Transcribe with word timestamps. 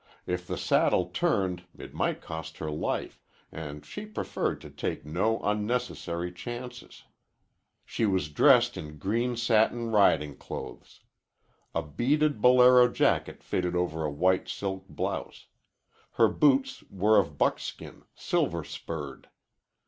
If 0.25 0.47
the 0.47 0.57
saddle 0.57 1.09
turned 1.13 1.65
it 1.77 1.93
might 1.93 2.23
cost 2.23 2.57
her 2.57 2.71
life, 2.71 3.21
and 3.51 3.85
she 3.85 4.07
preferred 4.07 4.59
to 4.61 4.71
take 4.71 5.05
no 5.05 5.39
unnecessary 5.41 6.31
chances. 6.31 7.03
She 7.85 8.07
was 8.07 8.29
dressed 8.29 8.77
in 8.77 8.97
green 8.97 9.37
satin 9.37 9.91
riding 9.91 10.37
clothes. 10.37 11.01
A 11.75 11.83
beaded 11.83 12.41
bolero 12.41 12.87
jacket 12.87 13.43
fitted 13.43 13.75
over 13.75 14.03
a 14.03 14.09
white 14.09 14.49
silk 14.49 14.87
blouse. 14.89 15.45
Her 16.13 16.29
boots 16.29 16.83
were 16.89 17.19
of 17.19 17.37
buckskin, 17.37 18.03
silver 18.15 18.63
spurred. 18.63 19.29